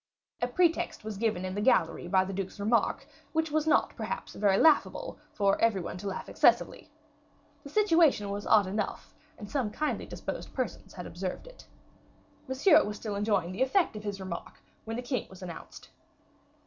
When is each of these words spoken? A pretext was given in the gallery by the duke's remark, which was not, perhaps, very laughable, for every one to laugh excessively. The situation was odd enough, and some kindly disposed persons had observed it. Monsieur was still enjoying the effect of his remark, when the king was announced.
A 0.41 0.47
pretext 0.47 1.03
was 1.03 1.17
given 1.17 1.45
in 1.45 1.53
the 1.53 1.61
gallery 1.61 2.07
by 2.07 2.25
the 2.25 2.33
duke's 2.33 2.59
remark, 2.59 3.05
which 3.33 3.51
was 3.51 3.67
not, 3.67 3.95
perhaps, 3.95 4.33
very 4.33 4.57
laughable, 4.57 5.19
for 5.31 5.61
every 5.61 5.79
one 5.79 5.95
to 5.99 6.07
laugh 6.07 6.27
excessively. 6.27 6.89
The 7.63 7.69
situation 7.69 8.31
was 8.31 8.47
odd 8.47 8.65
enough, 8.65 9.13
and 9.37 9.47
some 9.47 9.69
kindly 9.69 10.07
disposed 10.07 10.55
persons 10.55 10.95
had 10.95 11.05
observed 11.05 11.45
it. 11.45 11.67
Monsieur 12.47 12.83
was 12.83 12.97
still 12.97 13.15
enjoying 13.15 13.51
the 13.51 13.61
effect 13.61 13.95
of 13.95 14.03
his 14.03 14.19
remark, 14.19 14.59
when 14.85 14.95
the 14.97 15.03
king 15.03 15.27
was 15.29 15.43
announced. 15.43 15.91